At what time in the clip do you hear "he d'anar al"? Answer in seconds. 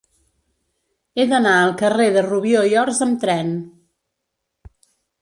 1.17-1.75